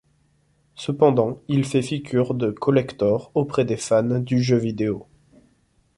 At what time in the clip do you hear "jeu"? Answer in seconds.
4.41-4.57